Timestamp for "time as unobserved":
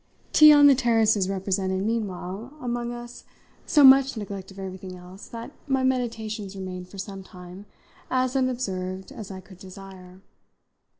7.21-9.11